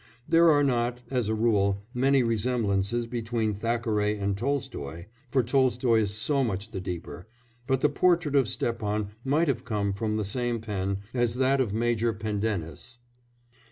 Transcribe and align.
There 0.27 0.49
are 0.49 0.63
not, 0.63 1.03
as 1.11 1.29
a 1.29 1.35
rule, 1.35 1.83
many 1.93 2.23
resemblances 2.23 3.05
between 3.05 3.53
Thackeray 3.53 4.17
and 4.17 4.35
Tolstoy, 4.35 5.05
for 5.29 5.43
Tolstoy 5.43 5.99
is 5.99 6.11
so 6.11 6.43
much 6.43 6.71
the 6.71 6.81
deeper, 6.81 7.27
but 7.67 7.81
the 7.81 7.89
portrait 7.89 8.35
of 8.35 8.47
Stepan 8.47 9.09
might 9.23 9.47
have 9.47 9.63
come 9.63 9.93
from 9.93 10.17
the 10.17 10.25
same 10.25 10.59
pen 10.59 11.01
as 11.13 11.35
that 11.35 11.61
of 11.61 11.71
Major 11.71 12.13
Pendennis. 12.13 12.97